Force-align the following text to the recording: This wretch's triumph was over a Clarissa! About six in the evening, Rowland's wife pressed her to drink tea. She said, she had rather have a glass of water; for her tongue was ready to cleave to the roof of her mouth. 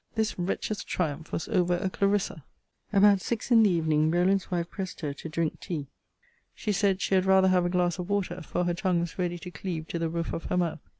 This 0.15 0.33
wretch's 0.39 0.83
triumph 0.83 1.31
was 1.31 1.47
over 1.47 1.75
a 1.77 1.87
Clarissa! 1.87 2.43
About 2.91 3.21
six 3.21 3.51
in 3.51 3.61
the 3.61 3.69
evening, 3.69 4.09
Rowland's 4.09 4.49
wife 4.49 4.67
pressed 4.71 5.01
her 5.01 5.13
to 5.13 5.29
drink 5.29 5.59
tea. 5.59 5.89
She 6.55 6.71
said, 6.71 6.99
she 6.99 7.13
had 7.13 7.25
rather 7.27 7.49
have 7.49 7.65
a 7.65 7.69
glass 7.69 7.99
of 7.99 8.09
water; 8.09 8.41
for 8.41 8.63
her 8.63 8.73
tongue 8.73 9.01
was 9.01 9.19
ready 9.19 9.37
to 9.37 9.51
cleave 9.51 9.87
to 9.89 9.99
the 9.99 10.09
roof 10.09 10.33
of 10.33 10.45
her 10.45 10.57
mouth. 10.57 10.79